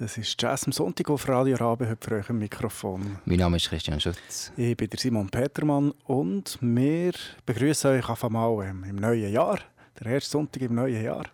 [0.00, 3.18] Das ist Jazz am Sonntag auf Radio Rabe, heute für euch im Mikrofon.
[3.26, 4.50] Mein Name ist Christian Schütz.
[4.56, 7.12] Ich bin der Simon Petermann und wir
[7.44, 9.58] begrüßen euch auf einmal im neuen Jahr,
[10.00, 11.26] der erste Sonntag im neuen Jahr.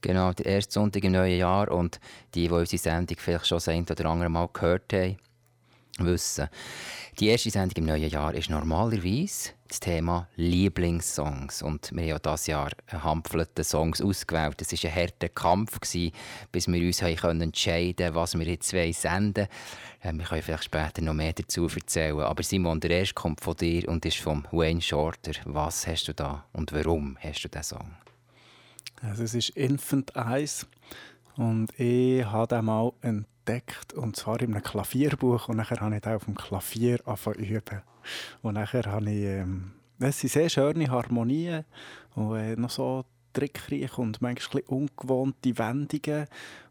[0.00, 2.00] Genau, der erste Sonntag im neuen Jahr und
[2.34, 5.16] die, die unsere Sendung vielleicht schon das ein oder andere Mal gehört haben,
[6.00, 6.48] wissen,
[7.20, 11.62] die erste Sendung im neuen Jahr ist normalerweise das Thema Lieblingssongs.
[11.62, 14.60] Und wir haben ja dieses Jahr hampfelte Songs ausgewählt.
[14.62, 16.12] Es war ein harter Kampf, gewesen,
[16.52, 19.48] bis wir uns haben entscheiden konnten, was wir jetzt senden
[20.02, 20.18] wollen.
[20.18, 22.20] Wir können vielleicht später noch mehr dazu erzählen.
[22.20, 25.32] Aber Simon, der erste kommt von dir und ist von Wayne Shorter.
[25.44, 27.94] Was hast du da und warum hast du diesen Song?
[29.02, 30.66] Also es ist Infant Eyes
[31.36, 36.06] und ich habe den mal entdeckt und zwar in einem Klavierbuch und nachher habe ich
[36.06, 37.82] auf dem Klavier angefangen üben
[38.42, 41.64] und nachher habe ich ähm, es sind sehr schöne Harmonien
[42.14, 46.26] und äh, noch so trickreich und manchmal ungewohnte Wendungen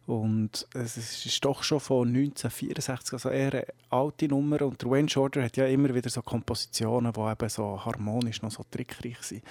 [0.06, 5.10] und es ist doch schon von 1964, also eher eine alte Nummer und der Wayne
[5.10, 9.44] Shorter hat ja immer wieder so Kompositionen, die eben so harmonisch noch so trickreich sind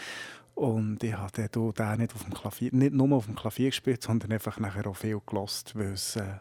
[0.55, 4.33] und ich habe den nicht, auf dem Klavier, nicht nur auf dem Klavier gespielt, sondern
[4.33, 6.39] einfach nachher auch viel gelost, weil es äh,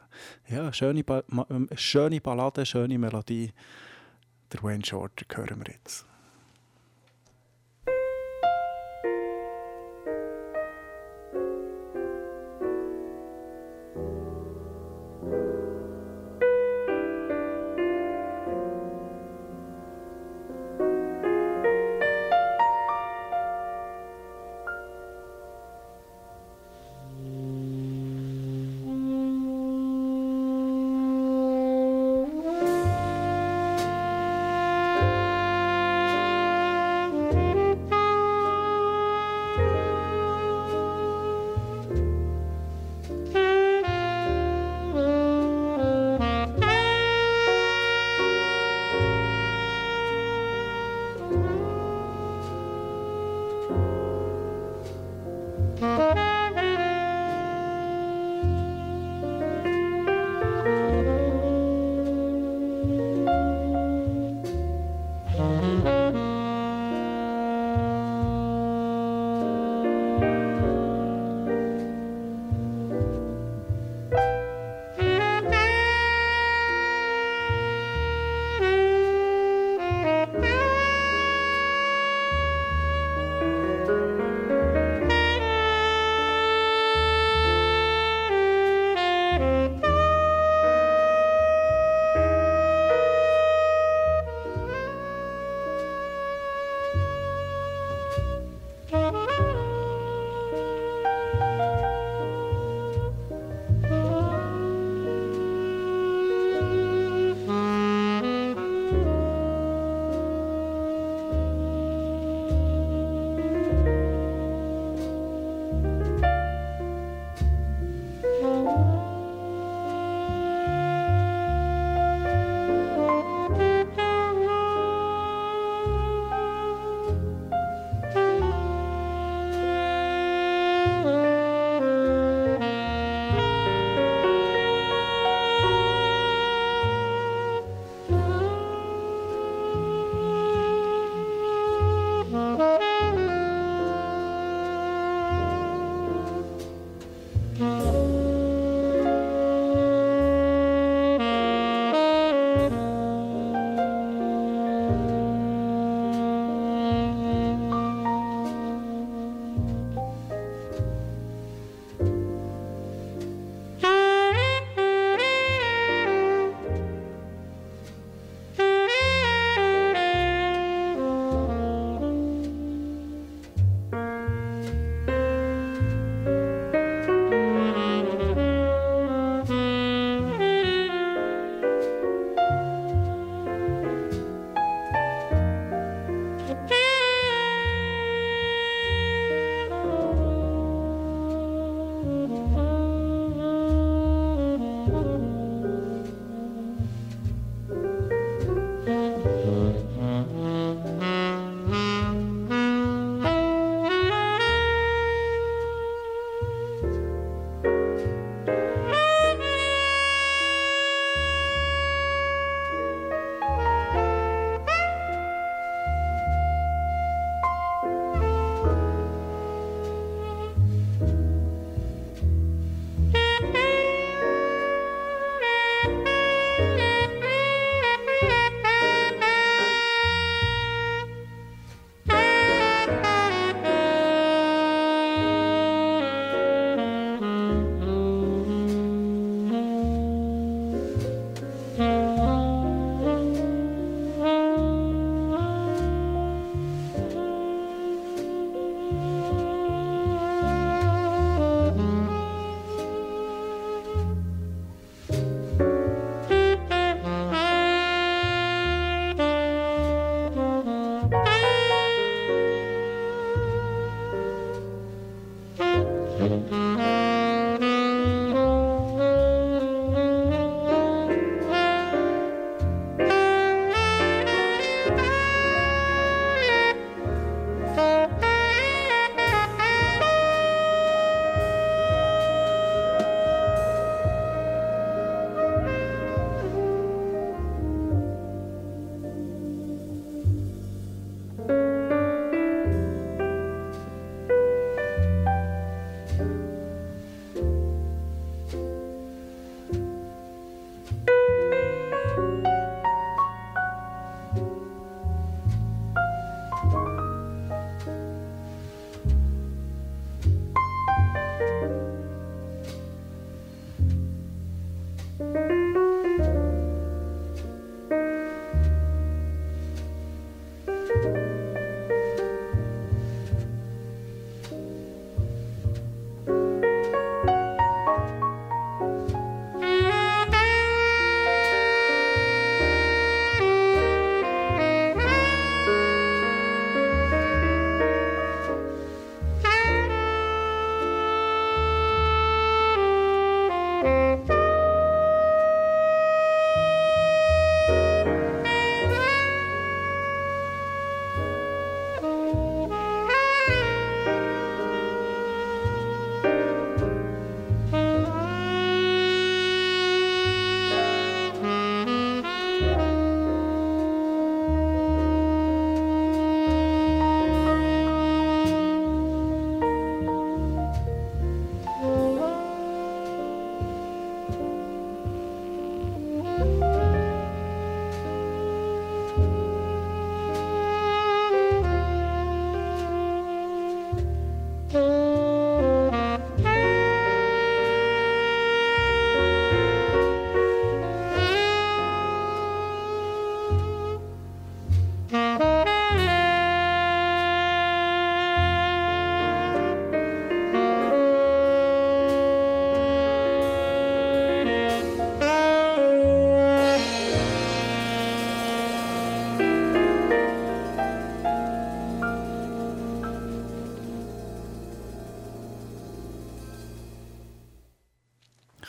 [0.49, 1.23] ja, schöne, ba
[1.75, 3.51] schöne Ballade, schöne Melodie.
[4.53, 6.05] Der Wayne Shorter hören wir jetzt.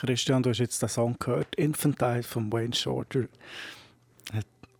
[0.05, 3.25] Christian, du hast jetzt den Song gehört, Infantile von Wayne Shorter.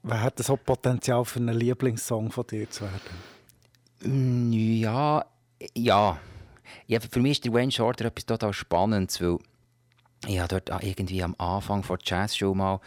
[0.03, 4.49] Wer hat so Potenzial für einen Lieblingssong von dir zu werden?
[4.49, 5.25] Mm, ja,
[5.73, 6.19] ja.
[6.85, 9.39] ja für mich ist der Wayne Shorter etwas total Spannendes, weil
[10.27, 12.79] ja, dort irgendwie am Anfang der Jazzshow mal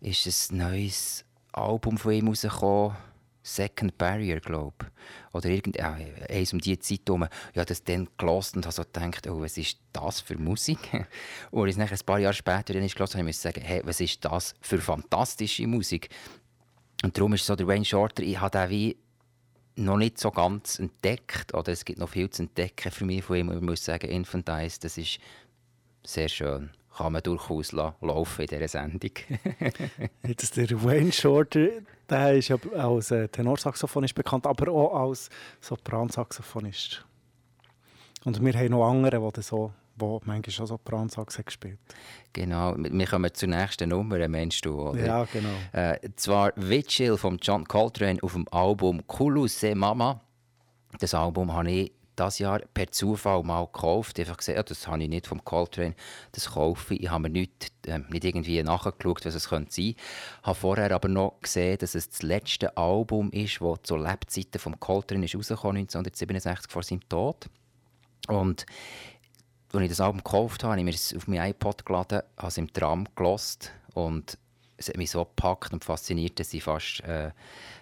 [0.00, 2.96] ist ein neues Album von ihm rausgekommen
[3.42, 4.86] Second Barrier, glaube.
[5.32, 5.96] Oder irgend, ja,
[6.28, 7.26] eins um diese Zeit herum.
[7.54, 10.78] Ja, das dann gelost und habe so gedacht, oh, was ist das für Musik?
[11.50, 14.54] und ich ein paar Jahre später dann ist habe ich sagen, hey, was ist das
[14.60, 16.08] für fantastische Musik?
[17.02, 18.96] Und darum ist so der Wayne Shorter, ich habe den wie
[19.76, 23.36] noch nicht so ganz entdeckt, oder es gibt noch viel zu entdecken für mich von
[23.36, 23.52] ihm.
[23.52, 25.20] Ich muss sagen, Infant Eyes, das ist
[26.02, 29.12] sehr schön kann man durchaus laufen in dieser Sendung.
[30.26, 31.68] Jetzt der Wayne Shorter,
[32.10, 37.04] der ist ja als äh, Tenorsaxophonist bekannt, aber auch als Sopransaxophonist.
[38.24, 41.78] Und wir haben noch andere, die so wo manchmal schon Sopransax gespielt
[42.32, 45.04] Genau, wir kommen zur nächsten Nummer, meinst du, oder?
[45.04, 45.48] Ja, genau.
[45.72, 50.20] Äh, zwar Vigil von John Coltrane auf dem Album Kulu Se Mama.
[51.00, 54.18] Das Album habe ich das Jahr per Zufall mal gekauft.
[54.18, 55.94] Einfach gesehen, das habe ich nicht vom Coltrane,
[56.32, 57.02] das kaufe ich.
[57.04, 59.84] Ich habe mir nicht, äh, nicht irgendwie nachgeschaut, was es könnte sein.
[59.84, 59.96] Ich
[60.42, 64.78] habe vorher aber noch gesehen, dass es das letzte Album ist, das zur Lebzeiten vom
[64.80, 67.48] Coltrane ist rausgekommen, 1967 vor seinem Tod.
[68.28, 68.66] Und
[69.72, 72.48] als ich das Album gekauft habe, habe ich mir es auf mein iPod geladen, habe
[72.48, 74.38] es im Tram gelost und
[74.78, 77.32] es hat mich so gepackt und fasziniert, dass ich fast äh,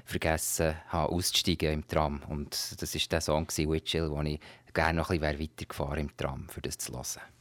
[0.05, 2.23] vergessen habe, auszusteigen im Tram.
[2.29, 4.41] Und das war der Song, Witchill, wo ich
[4.73, 7.36] gerne noch ein bisschen weitergefahren im Tram, für das zu hören.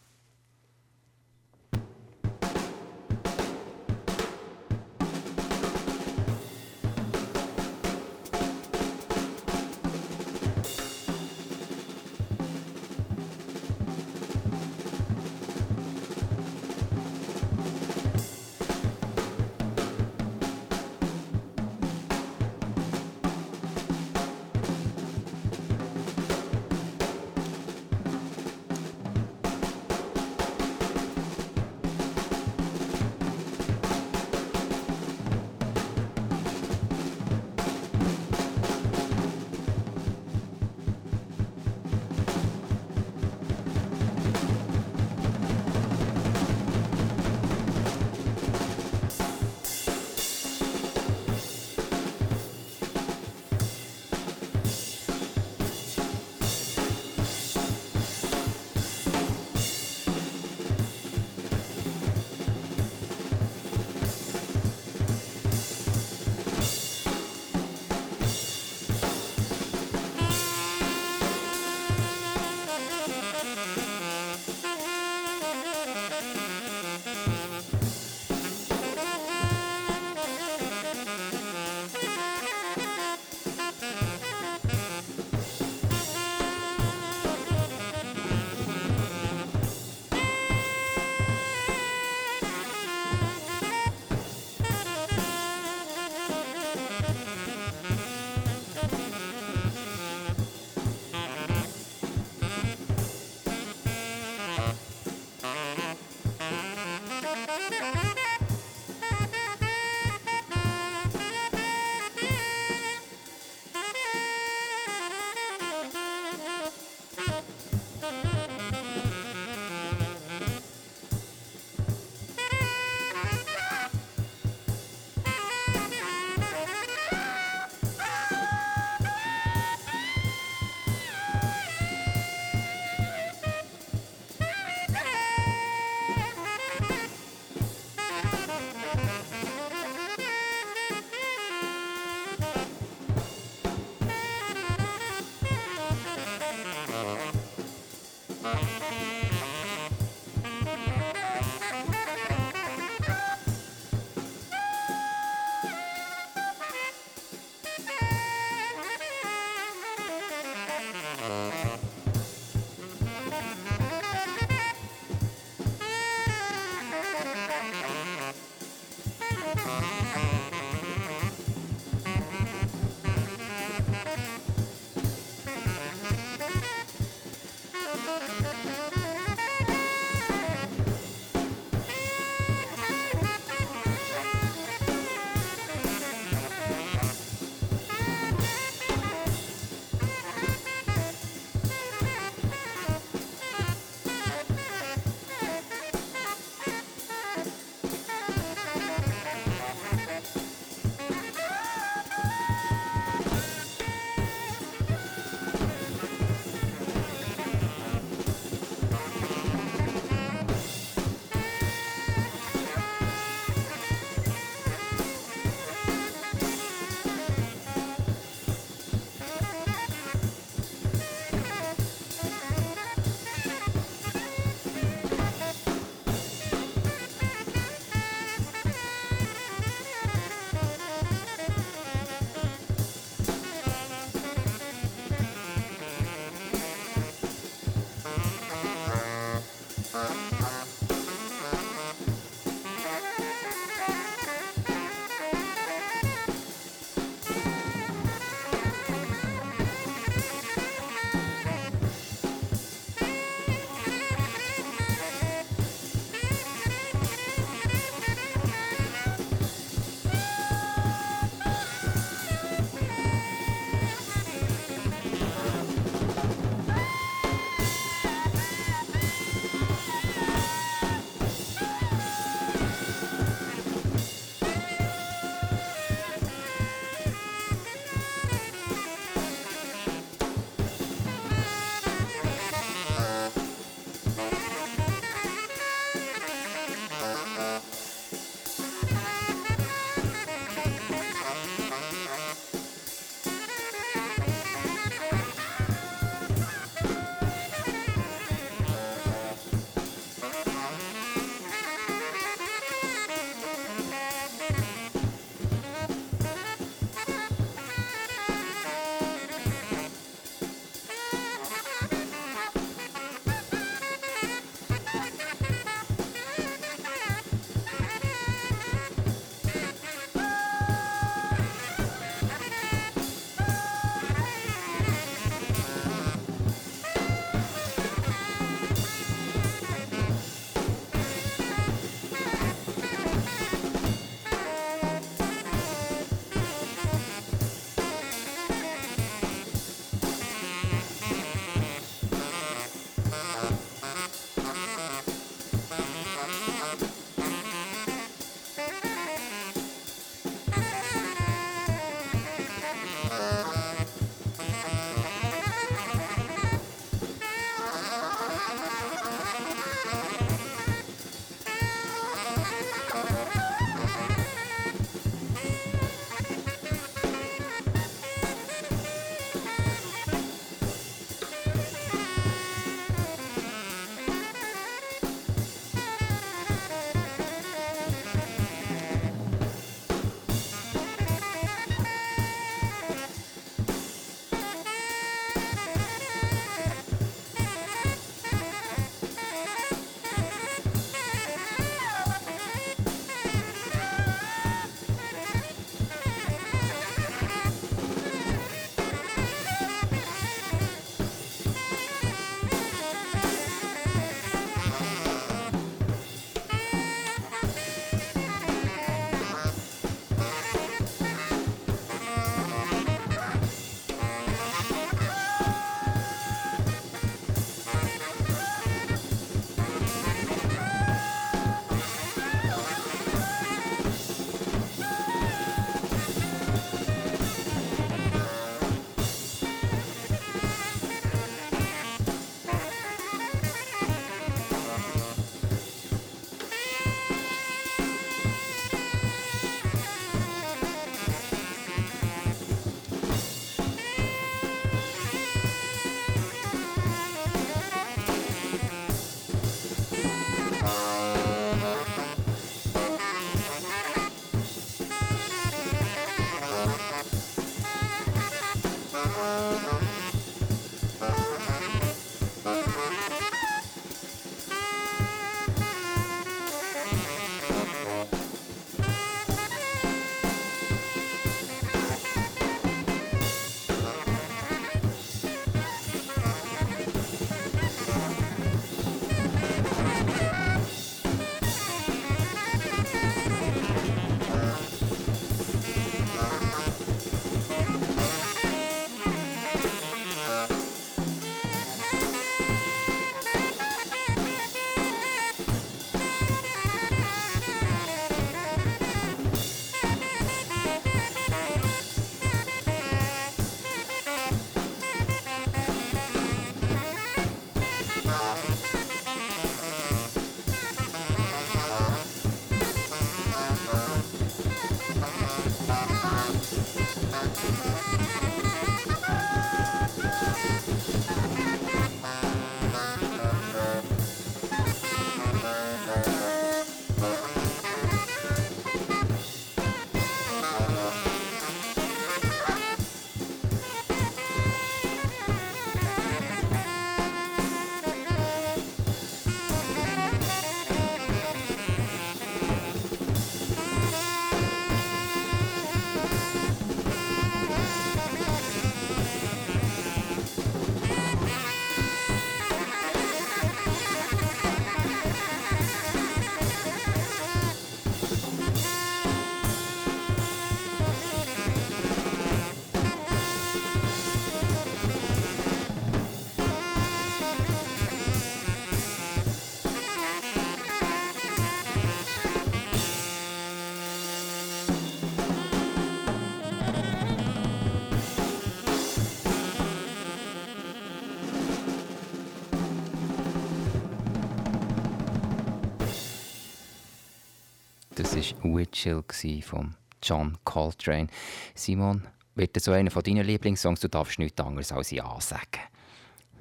[588.55, 589.03] Witchill
[589.41, 591.07] von John Coltrane.
[591.53, 592.03] Simon,
[592.35, 593.79] wird das so einer von deinen Lieblingssongs?
[593.79, 595.61] Du darfst nichts anderes als Ja sagen.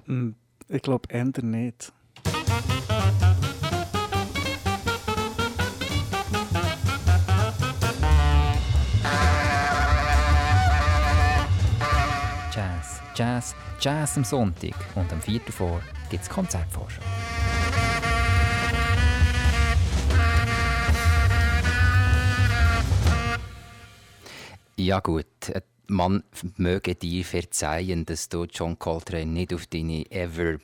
[0.07, 0.35] Hm,
[0.69, 1.93] ich glaube, ändert nicht.
[12.53, 15.41] Jazz, Jazz, Jazz am Sonntag und am 4.
[15.51, 17.03] vor gibt es Konzertvorschau.
[24.85, 25.25] Ja gut,
[25.87, 26.25] man
[26.59, 30.59] möge dir verzeihen, dass du John Coltrane nicht auf deine Ever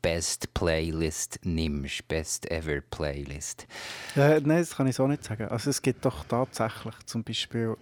[0.00, 2.08] Best Playlist nimmst.
[2.08, 3.66] Best Ever Playlist.
[4.16, 5.48] Äh, nein, das kann ich so nicht sagen.
[5.48, 7.76] Also es gibt doch tatsächlich zum Beispiel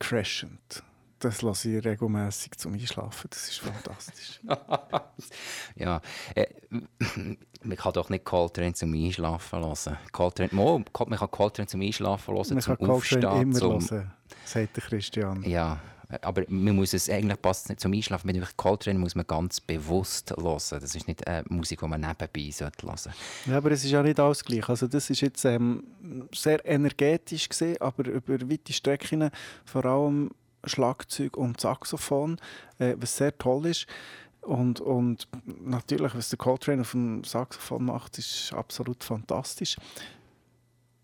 [0.00, 0.82] Crescent.
[1.20, 3.28] Das lasse ich regelmäßig zum Einschlafen.
[3.30, 4.40] Das ist fantastisch.
[5.76, 6.00] ja,
[6.34, 6.46] äh,
[7.62, 9.98] man kann doch nicht Coltrane zum Einschlafen hören.
[10.10, 13.22] Coltrane, man kann Coltrane zum Einschlafen hören, man zum kann Aufstehen.
[13.22, 14.12] immer zum, hören,
[14.44, 15.42] sagt der Christian.
[15.44, 15.80] Ja,
[16.20, 18.26] aber man muss es eigentlich passt nicht zum Einschlafen.
[18.26, 20.60] Mit Coltrane muss man ganz bewusst hören.
[20.70, 23.14] Das ist nicht eine Musik, die man nebenbei sollte hören.
[23.46, 24.68] Ja, aber es ist ja nicht alles gleich.
[24.68, 25.84] Also das ist jetzt ähm,
[26.34, 29.30] sehr energetisch gesehen, aber über weite Strecken
[29.64, 30.30] vor allem
[30.64, 32.38] Schlagzeug und Saxophon,
[32.78, 33.86] äh, was sehr toll ist.
[34.42, 35.28] Und, und
[35.64, 39.76] natürlich, was der Coltrane auf dem Saxophon macht, ist absolut fantastisch.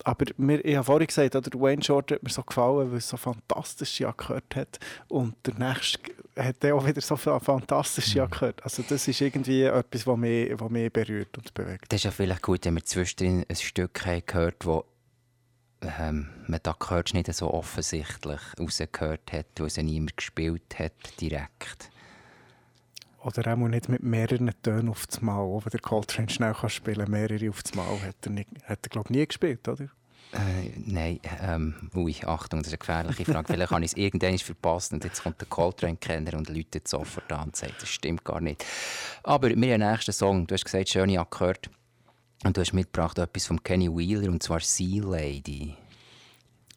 [0.05, 3.09] Aber mir, ich habe vorhin gesagt, der Wayne Shorter hat mir so gefallen, weil es
[3.09, 4.79] so fantastische gehört hat.
[5.09, 6.01] Und der nächste
[6.37, 8.31] hat auch wieder so fantastische mhm.
[8.31, 8.63] gehört.
[8.63, 11.87] Also das ist irgendwie etwas, was mich, was mich berührt und bewegt.
[11.89, 14.83] Das ist ja vielleicht gut, wenn wir zwischendrin ein Stück haben gehört haben,
[15.81, 21.91] ähm, man da gehört nicht so offensichtlich rausgehört hat, weil es niemand gespielt hat direkt.
[23.23, 25.39] Oder auch nicht mit mehreren Tönen auf das Mal.
[25.39, 28.49] Auch wenn der Coltrane schnell kann spielen kann, mehrere auf das Mal, hat er, nicht,
[28.65, 29.89] hat er glaube nie gespielt, oder?
[30.33, 33.47] Äh, nein, ähm, ui, Achtung, das ist eine gefährliche Frage.
[33.53, 37.47] Vielleicht habe ich es irgendwann verpasst und jetzt kommt der Coltrane-Kenner und läutet sofort an
[37.47, 38.65] und sagt, das stimmt gar nicht.
[39.23, 40.47] Aber wir haben den nächsten Song.
[40.47, 41.71] Du hast gesagt, schöne gehört.
[42.45, 45.75] Und du hast mitgebracht etwas von Kenny Wheeler, und zwar Sea Lady.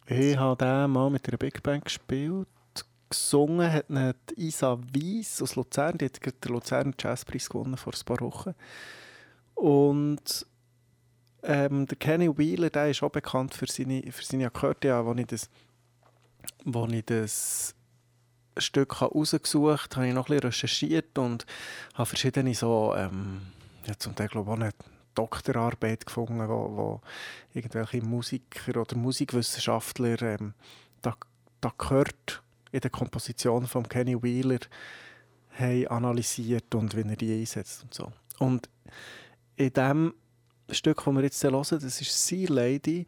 [0.06, 2.48] Ich habe den mal mit einer Big Band gespielt.
[3.12, 5.98] Gesungen hat Isa Weiss aus Luzern.
[5.98, 8.54] Die hat den Luzerner Jazzpreis gewonnen vor ein paar Wochen.
[9.54, 10.46] Und
[11.42, 14.88] ähm, der Kenny Wheeler der ist auch bekannt für seine, für seine Akkorde.
[14.88, 15.50] Ja, als ich das,
[16.64, 17.74] wo ich das
[18.56, 21.46] Stück rausgesucht habe, habe ich noch ein bisschen recherchiert und
[21.94, 23.42] habe verschiedene so, ähm,
[23.86, 24.76] ja, zum Teil glaube ich auch nicht
[25.14, 27.00] Doktorarbeit gefunden, wo, wo
[27.52, 30.54] irgendwelche Musiker oder Musikwissenschaftler ähm,
[31.02, 31.14] da,
[31.60, 34.58] da gehört in der Komposition von Kenny Wheeler
[35.50, 38.12] haben analysiert und wie er die einsetzt und so.
[38.38, 38.68] Und
[39.56, 40.14] in dem
[40.70, 43.06] Stück, das wir jetzt hören, das ist «Sea Lady»,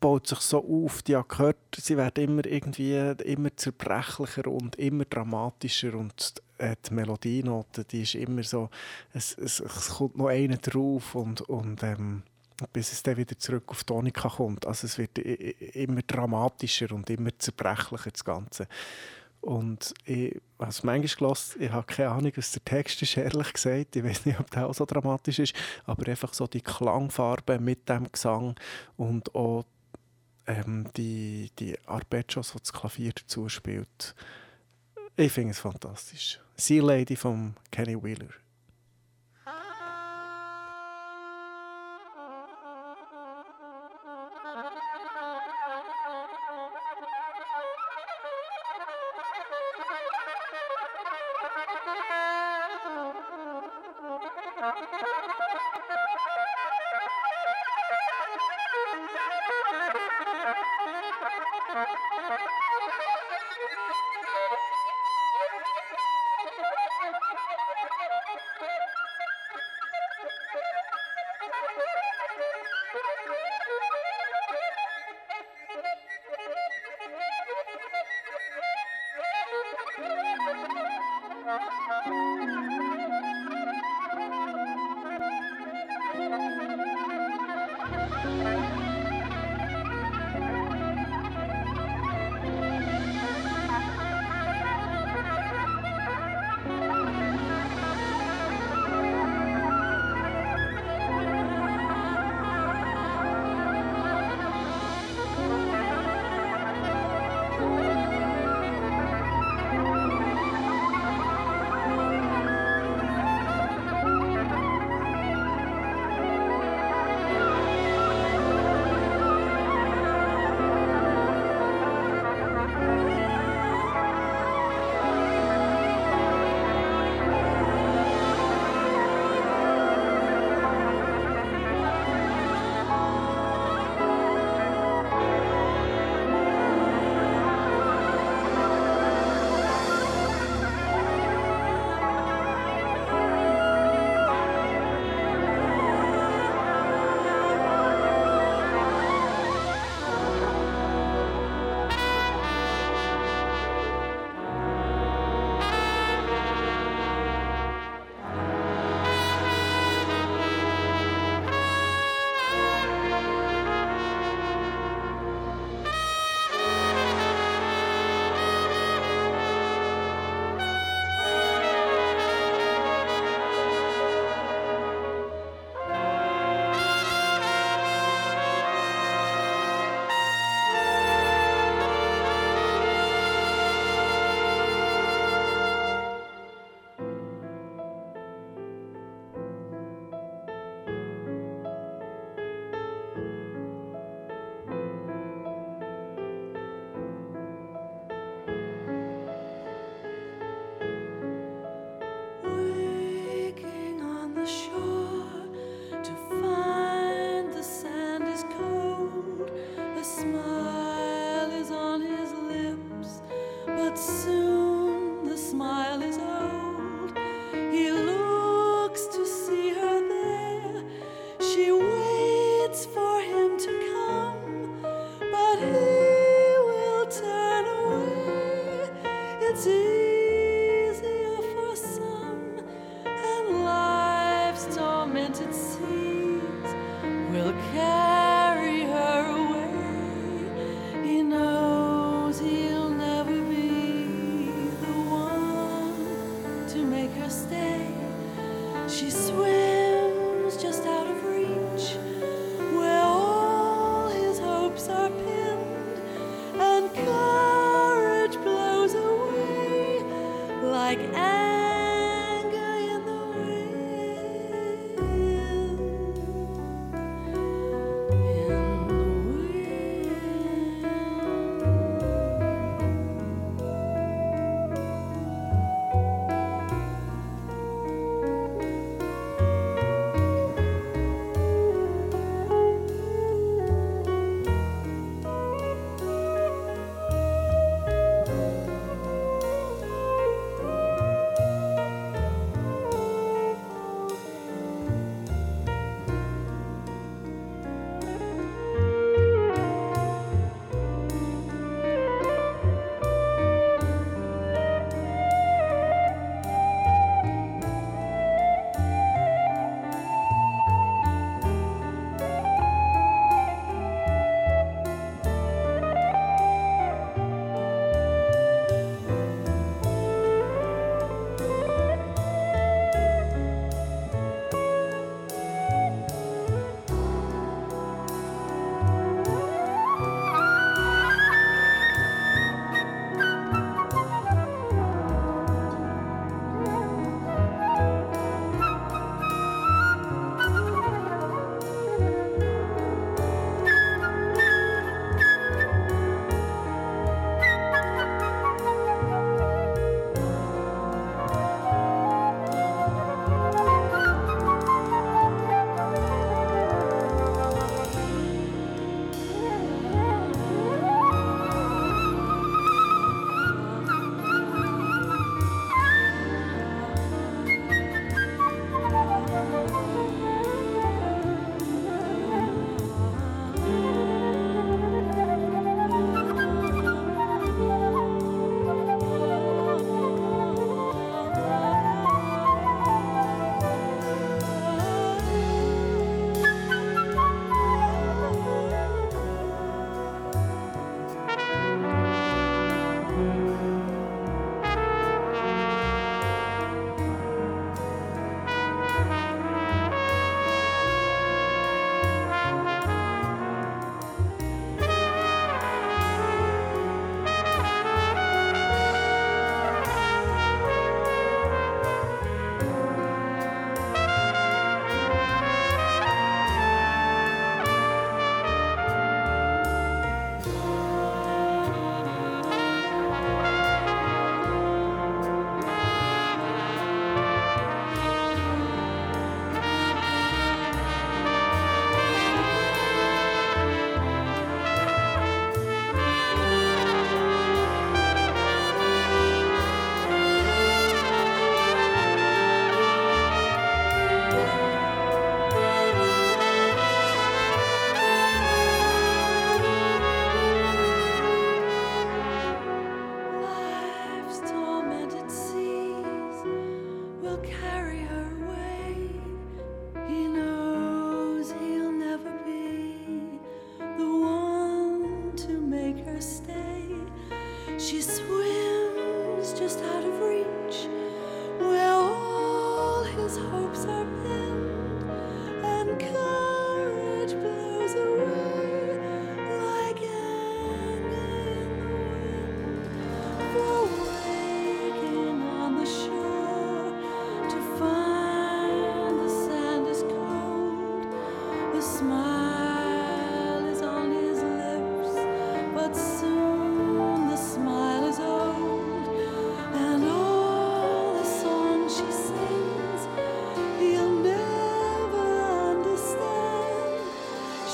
[0.00, 5.94] baut sich so auf, die gehört, sie werden immer irgendwie immer zerbrechlicher und immer dramatischer
[5.94, 8.68] und äh, die Melodienote, die ist immer so,
[9.12, 12.24] es, es, es kommt noch einer drauf und, und ähm,
[12.72, 14.66] bis es dann wieder zurück auf Tonika kommt.
[14.66, 18.68] Also es wird immer dramatischer und immer zerbrechlicher, das Ganze.
[19.40, 23.52] Und ich habe es manchmal gehört, ich habe keine Ahnung, was der Text ist, ehrlich
[23.52, 23.94] gesagt.
[23.94, 27.88] Ich weiß nicht, ob der auch so dramatisch ist, aber einfach so die Klangfarbe mit
[27.88, 28.56] dem Gesang
[28.96, 29.64] und auch
[30.46, 34.14] ähm, die, die Arpeggios, die das Klavier dazu spielt.
[35.16, 36.40] Ich finde es fantastisch.
[36.56, 38.28] Sea Lady von Kenny Wheeler.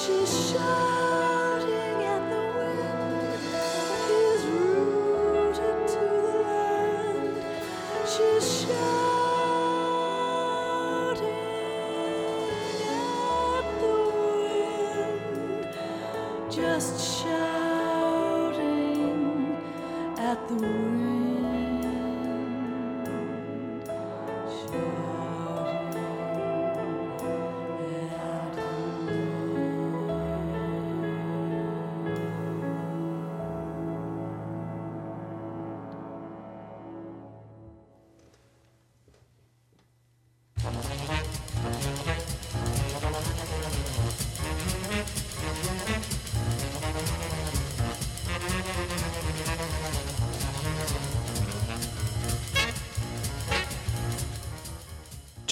[0.05, 1.12] 只剩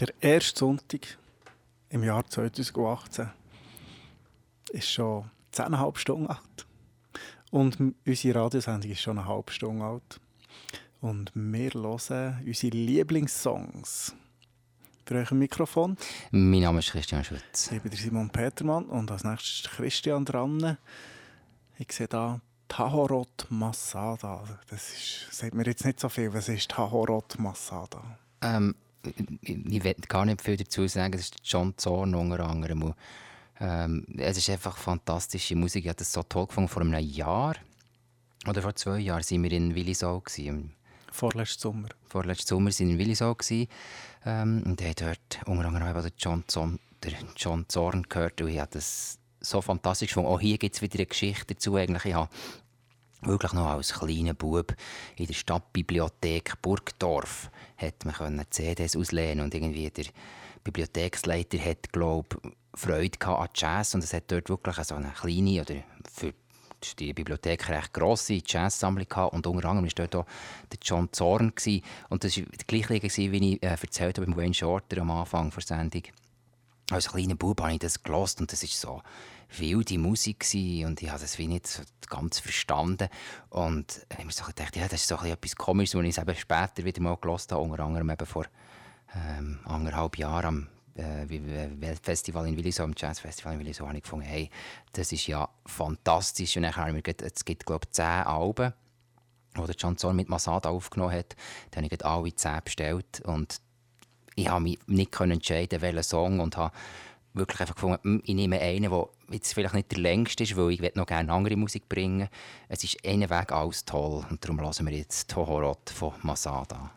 [0.00, 1.18] Der erste Sonntag
[1.90, 3.30] im Jahr 2018
[4.70, 6.66] ist schon 10,5 Stunden alt.
[7.50, 10.20] Und unsere Radiosendung ist schon eine halbe Stunde alt.
[11.00, 14.14] Und wir hören unsere Lieblingssongs.
[15.04, 15.96] Für euch ein Mikrofon.
[16.30, 17.72] Mein Name ist Christian Schütz.
[17.72, 20.76] Ich bin Simon Petermann und als nächstes ist Christian dran.
[21.76, 24.44] Ich sehe da Tahorot Masada.
[24.70, 26.32] Das ist, sagt mir jetzt nicht so viel.
[26.34, 28.18] Was ist Tahorot Masada?
[28.42, 28.76] Ähm,
[29.42, 31.14] ich will gar nicht viel dazu sagen.
[31.14, 32.94] Es ist John Zorn unter anderem.
[33.60, 35.84] Ähm, es ist einfach fantastische Musik.
[35.84, 36.68] Ich habe das so toll gefunden.
[36.68, 37.56] Vor einem Jahr
[38.46, 40.22] oder vor zwei Jahren waren wir in Willisau.
[41.10, 41.88] Vorletzten Sommer.
[42.08, 43.36] Vorletzten Sommer waren wir in Willisau.
[44.24, 48.40] Ähm, und ich habe dort unter anderem den John, Zorn, der John Zorn gehört.
[48.40, 50.28] Und ich habe das so fantastisch gefunden.
[50.28, 51.76] Auch hier gibt es wieder eine Geschichte dazu.
[51.76, 52.28] Eigentlich, ich habe
[53.22, 54.74] wirklich noch als kleiner Bub
[55.16, 60.06] in der Stadtbibliothek Burgdorf hat man CDs auslehnen und irgendwie der
[60.64, 62.36] Bibliotheksleiter hat glaube
[62.74, 65.74] Freude an Jazz und es hat dort wirklich so eine kleine oder
[66.12, 66.32] für
[66.98, 70.26] die Bibliothek recht grosse Jazzsammlung gehabt und unter anderem war dort auch
[70.70, 71.82] der John Zorn gewesen.
[72.08, 75.62] und das war gleich wie ich äh, erzählt habe mit Wayne Shorter am Anfang der
[75.62, 76.02] Sendung.
[76.90, 79.02] Als kleiner Bub habe ich das gelost und das ist so
[79.56, 83.08] wilde Musik und ich habe das wie nicht so ganz verstanden.
[83.50, 86.38] Und ich habe mir so gedacht, ja, das ist so etwas Komisches, als ich es
[86.38, 88.46] später wieder mal gelesen habe, unter anderem eben vor
[89.14, 90.68] ähm, anderthalb Jahren am
[90.98, 94.50] äh, in Willisau, am Jazzfestival in Willisau, habe ich gefunden, hey,
[94.92, 96.56] das ist ja fantastisch.
[96.56, 98.72] Und dann habe ich mir gedacht, es gibt, glaube ich, zehn Alben,
[99.56, 101.36] die der Chanson mit Masada aufgenommen hat.
[101.70, 103.60] Dann habe ich alle zehn bestellt und
[104.34, 106.74] ich habe mich nicht entscheiden welchen Song und habe
[107.38, 110.70] wirklich einfach gefunden, hm, ich nehme einen, der jetzt vielleicht nicht der längste ist, weil
[110.70, 112.28] ich noch gerne andere Musik bringen
[112.68, 116.90] Es ist einen Weg alles toll und darum hören wir jetzt Tohorot von Masada.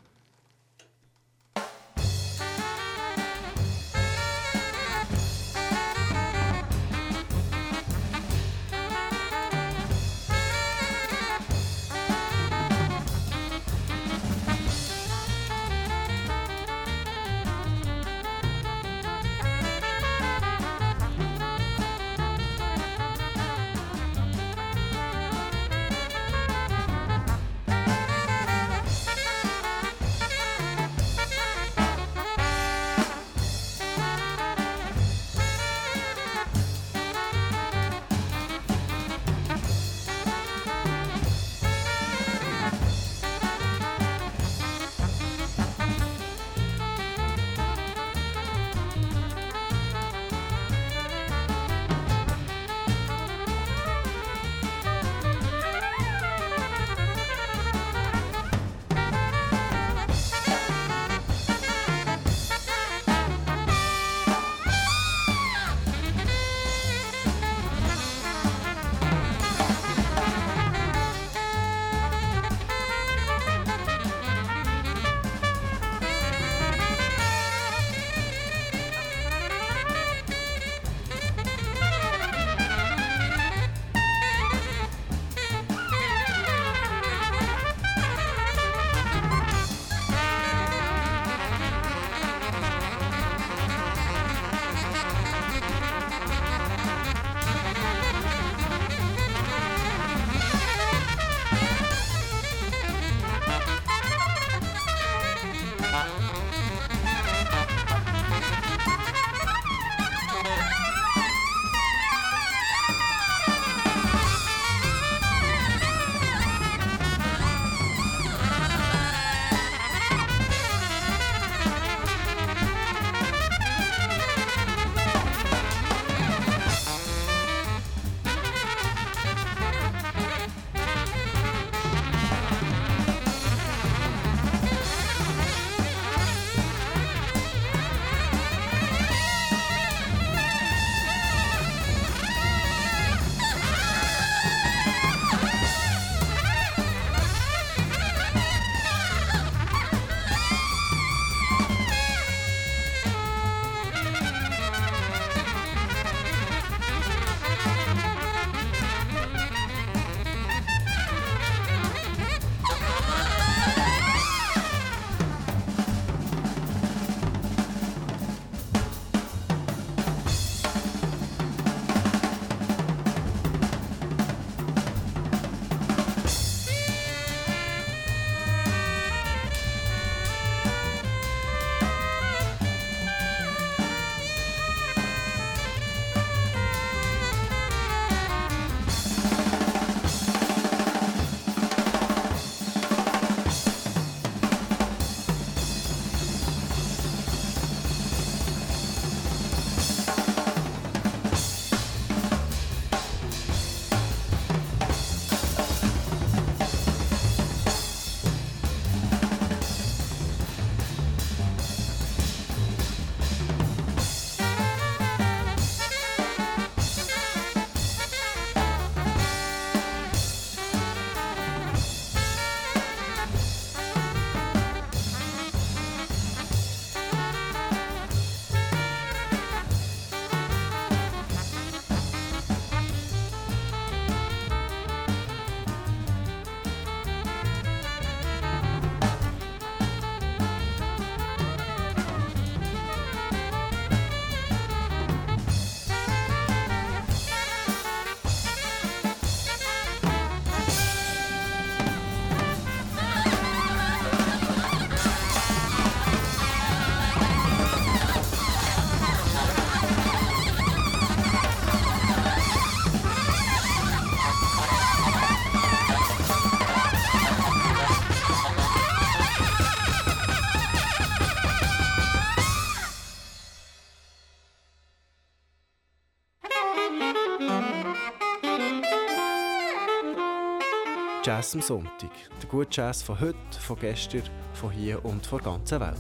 [281.52, 282.12] Jazz am Sonntag.
[282.42, 284.24] Der gute Jazz von heute, von gestern,
[284.54, 285.98] von hier und von der ganzen Welt.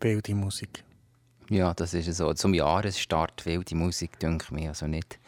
[0.00, 0.82] Wilde Musik.
[1.48, 2.34] Ja, das ist so.
[2.34, 4.68] Zum Jahresstart wilde Musik, denke ich mir.
[4.70, 5.20] Also nicht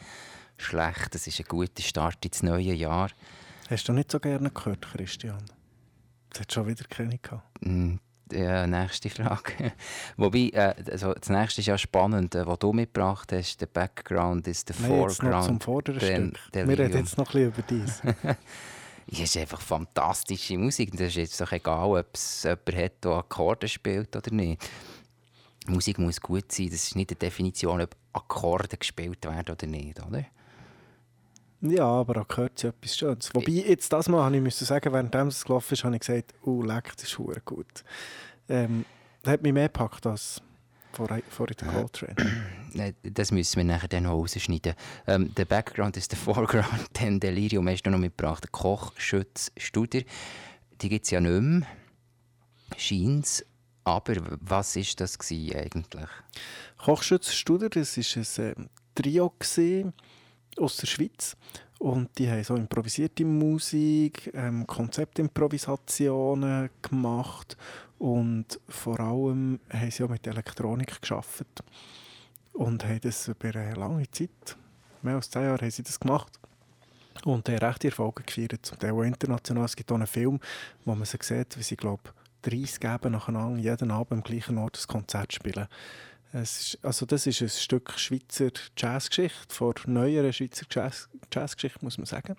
[0.57, 1.15] schlecht.
[1.15, 3.09] Das ist ein guter Start ins neue Jahr.
[3.69, 5.41] Hast du nicht so gerne gehört, Christian?
[6.31, 7.47] Das hat schon wieder keine gehabt.
[7.61, 7.95] Mm,
[8.31, 9.73] ja, nächste Frage.
[10.17, 13.61] Wobei, äh, also das nächste ist ja spannend, äh, was du mitgebracht hast.
[13.61, 15.11] Der Background ist der Nein, Foreground.
[15.11, 16.67] Jetzt noch zum vorderen Stück.
[16.67, 18.01] Wir reden jetzt noch ein bisschen über dies.
[19.11, 20.91] Es ist einfach fantastische Musik.
[20.91, 24.61] Das ist jetzt doch egal, ob es jemand hat, der Akkorde spielt oder nicht.
[25.65, 26.67] Musik muss gut sein.
[26.67, 30.25] Das ist nicht eine Definition, ob Akkorde gespielt werden oder nicht, oder?
[31.61, 33.33] Ja, aber auch gehört ja etwas Schönes.
[33.33, 36.61] Wobei, jetzt das Mal ich müssen sagen, während es gelaufen ist, habe ich gesagt, oh,
[36.61, 37.83] leck, das ist gut.
[38.47, 38.85] Ähm,
[39.23, 40.41] das hat mich mehr gepackt als
[40.93, 42.15] vor, vor der Coltrane.
[43.01, 44.75] Das müssen wir nachher dann noch rausschneiden.
[45.07, 48.43] Ähm, der Background ist der Foreground, dann Delirium hast du noch mitgebracht.
[48.43, 50.01] Der Kochschütz Studer,
[50.79, 51.67] die gibt es ja nicht mehr.
[52.77, 53.43] Scheint
[53.83, 56.09] Aber was war das eigentlich?
[56.77, 59.33] Kochschütz Studer, das war ein äh, Trio
[60.59, 61.35] aus der Schweiz.
[61.79, 67.55] Und die haben so improvisierte Musik, ähm, Konzeptimprovisationen gemacht
[67.99, 71.45] und vor allem haben sie auch mit Elektronik geschafft
[72.51, 74.57] und haben das über eine lange Zeit,
[75.01, 76.37] mehr als zehn Jahre, haben sie das gemacht
[77.23, 78.65] und haben recht Erfolge gefeiert.
[78.65, 79.65] Zum Teil auch international.
[79.65, 80.39] Es gibt auch einen Film,
[80.83, 84.79] wo man sie sieht, wie sie, glaube 30 geben nacheinander jeden Abend am gleichen Ort
[84.81, 85.67] ein Konzert spielen.
[86.31, 91.97] Es ist, also das ist ein Stück Schweizer Jazzgeschichte, von neuerer Schweizer Jazz, Jazzgeschichte, muss
[91.97, 92.35] man sagen.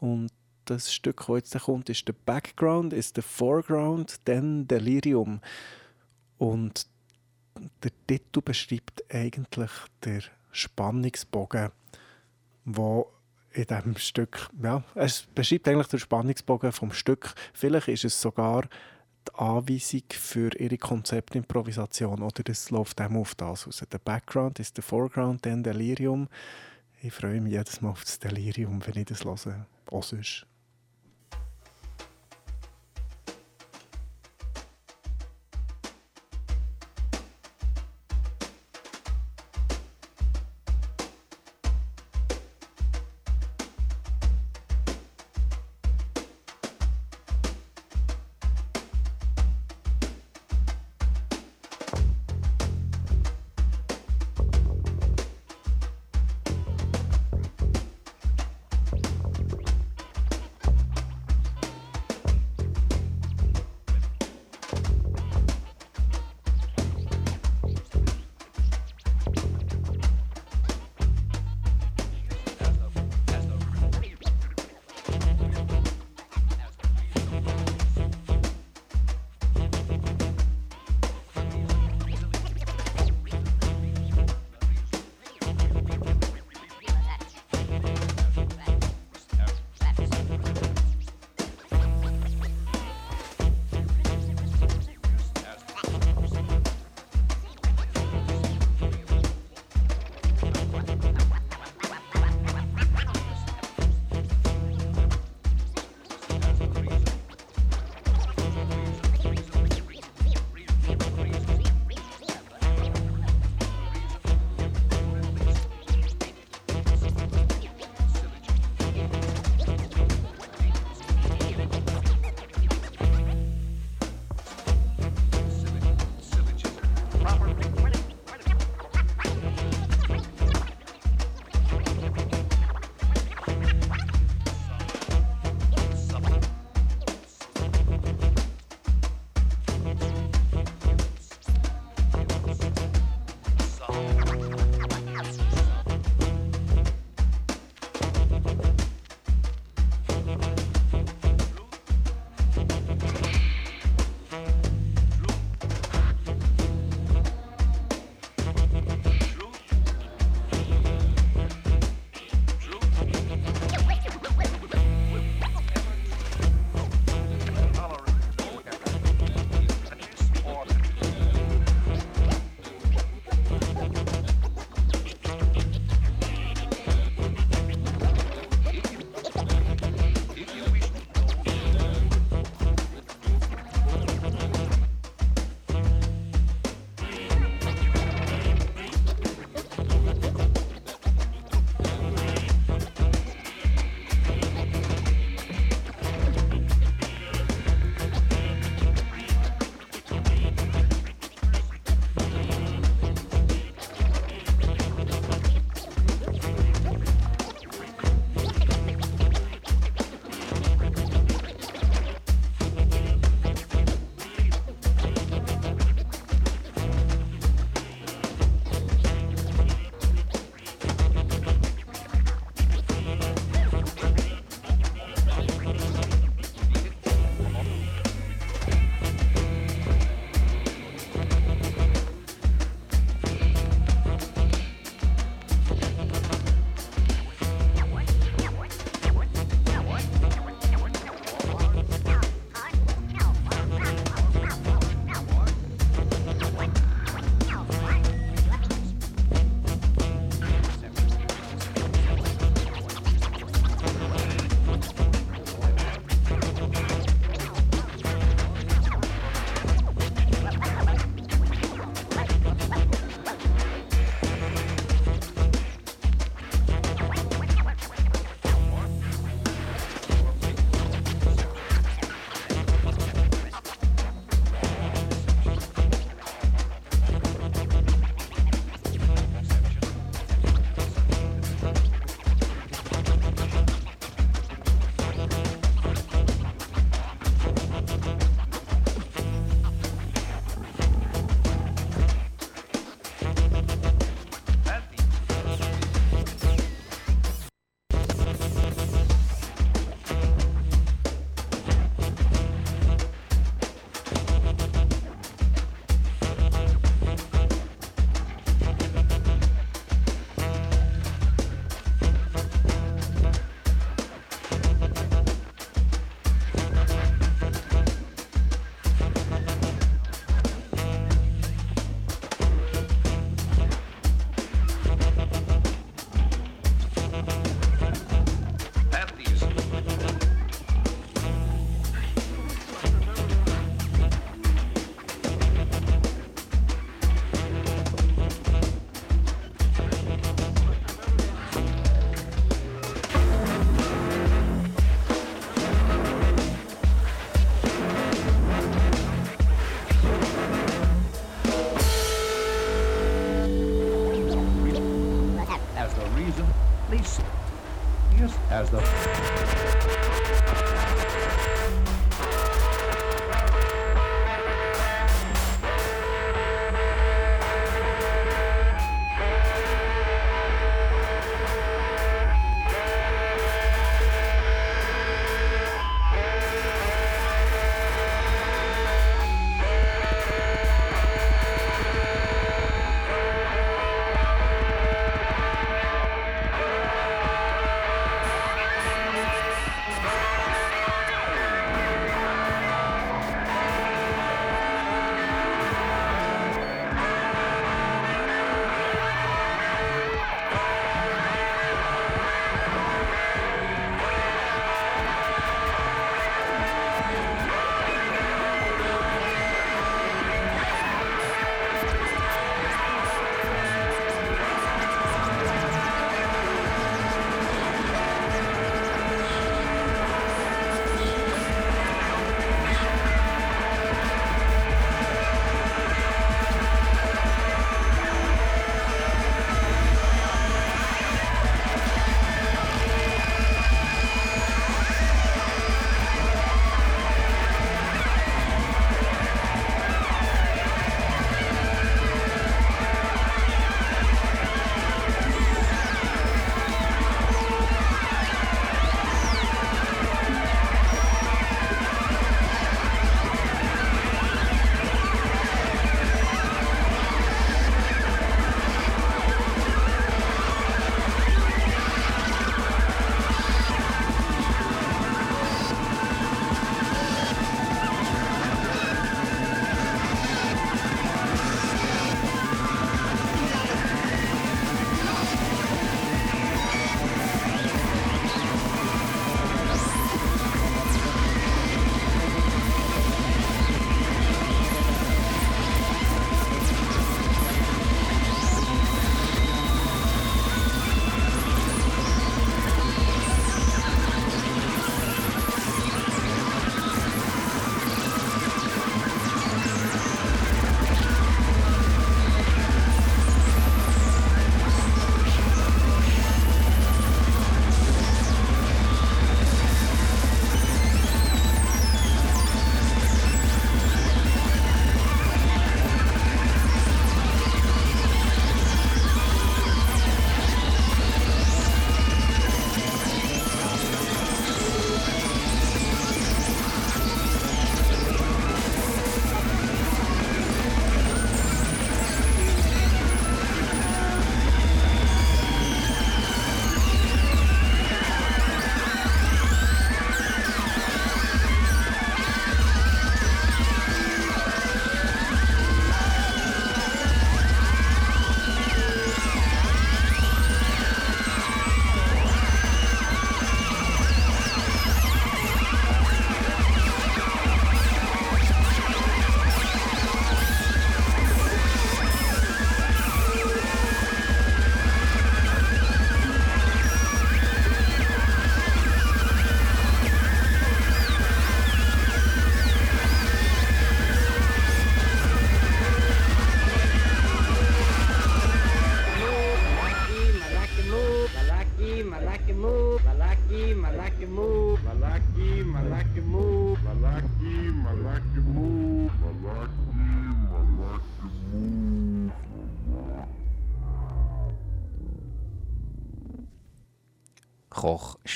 [0.00, 0.30] Und
[0.66, 5.40] das Stück, das jetzt kommt, ist der Background, ist der Foreground, dann Delirium.
[6.36, 6.86] Und
[7.82, 9.70] der Titel beschreibt eigentlich
[10.04, 11.70] den Spannungsbogen,
[12.64, 13.12] wo
[13.52, 17.34] in diesem Stück, ja, es beschreibt eigentlich den Spannungsbogen vom Stück.
[17.54, 18.68] Vielleicht ist es sogar
[19.28, 23.84] die Anweisung für ihre Konzeptimprovisation oder das läuft dem auf das raus.
[23.92, 26.28] Der Background ist der Foreground, dann Delirium.
[27.02, 29.66] Ich freue mich jedes Mal auf das Delirium, wenn ich das höre.
[29.90, 30.46] Auch sonst.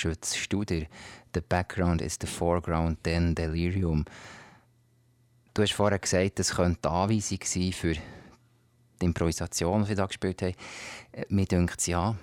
[0.01, 0.87] Koch schützt Studer.
[1.35, 4.05] The background is the foreground, then delirium.
[5.55, 10.07] Du hast vorher gesagt, das könnte die Anweisung sein für die Improvisation, die wir da
[10.07, 10.55] gespielt haben.
[11.13, 12.17] Äh, mir denkt ja,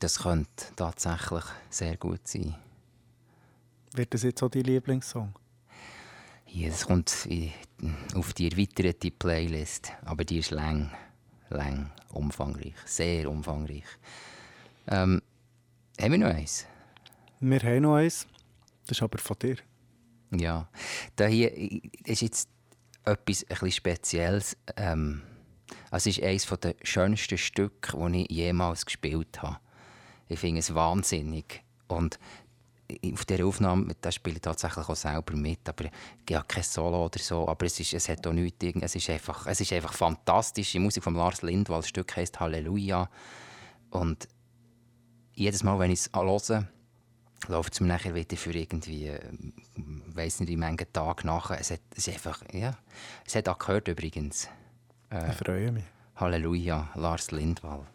[0.00, 2.54] das könnte tatsächlich sehr gut sein.
[3.94, 5.34] Wird das jetzt auch dein Lieblingssong?
[6.46, 7.28] Ja, das kommt
[8.14, 10.90] auf die erweiterte Playlist, aber die ist lang,
[11.50, 13.84] lang, umfangreich, sehr umfangreich.
[14.86, 15.20] Ähm,
[16.00, 16.66] haben wir noch eins?
[17.40, 18.26] Wir haben noch eins.
[18.86, 19.56] Das ist aber von dir.
[20.30, 20.68] Ja,
[21.16, 21.52] da hier
[22.04, 22.48] ist jetzt
[23.04, 24.56] etwas ein Spezielles.
[24.76, 25.22] Ähm,
[25.90, 29.58] es ist eines der schönsten Stücke, die ich jemals gespielt habe.
[30.28, 31.62] Ich finde es wahnsinnig.
[31.88, 32.18] Und
[33.12, 35.86] auf dieser Aufnahme, da spiele ich tatsächlich auch selber mit, aber
[36.26, 39.10] ich habe kein Solo oder so, aber es, ist, es hat auch nichts, es ist
[39.10, 43.10] einfach, es ist einfach fantastische Musik von Lars Lindwall, das Stück heisst Halleluja
[43.90, 44.26] und
[45.38, 46.66] jedes Mal, wenn ich es höre,
[47.46, 49.20] läuft es mir nachher wieder für irgendwie, äh,
[49.76, 51.50] weiß nicht wie viele Tage nach.
[51.52, 52.76] Es hat, es einfach, ja,
[53.24, 54.48] es hat auch gehört übrigens.
[55.10, 55.84] Äh, ich freue mich.
[56.16, 57.86] Halleluja, Lars Lindwall.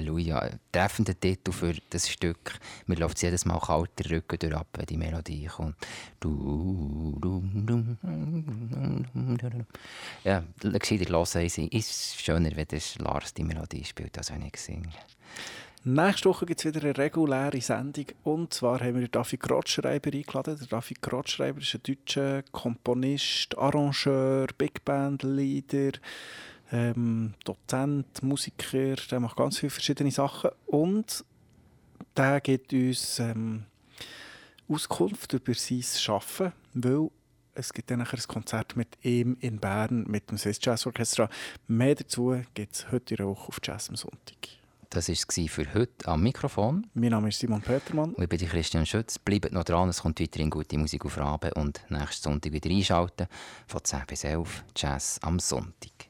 [0.00, 0.50] Halleluja.
[0.72, 2.58] Treffender Titel für das Stück.
[2.86, 5.76] Mir läuft jedes Mal kalt der Rücken durch ab, wenn die Melodie kommt.
[10.24, 11.46] Ja, gescheiter hören.
[11.46, 14.88] Es ist schöner, wenn das Lars die Melodie spielt, als wenn ich singe.
[15.82, 18.06] Nächste Woche gibt es wieder eine reguläre Sendung.
[18.22, 20.58] Und zwar haben wir David Grotschreiber eingeladen.
[20.58, 25.92] Der David Grotschreiber ist ein deutscher Komponist, Arrangeur, Big Band Leader,
[26.72, 28.96] ähm, Dozent, Musiker.
[29.10, 30.50] Der macht ganz viele verschiedene Sachen.
[30.66, 31.24] Und
[32.16, 33.64] der gibt uns ähm,
[34.68, 37.10] Auskunft über sein Arbeiten, weil
[37.54, 41.28] es gibt dann ein Konzert mit ihm in Bern mit dem Swiss Jazz Orchestra.
[41.66, 44.60] Mehr dazu gibt es heute in der Woche auf Jazz am Sonntag.
[44.88, 46.86] Das war es für heute am Mikrofon.
[46.94, 48.12] Mein Name ist Simon Petermann.
[48.12, 49.20] Und ich bin Christian Schütz.
[49.20, 53.28] Bleibt noch dran, es kommt weiterhin gute Musik auf Rabe und nächsten Sonntag wieder einschalten.
[53.68, 56.09] Von 10 bis 11 Jazz am Sonntag.